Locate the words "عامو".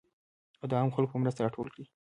0.77-0.95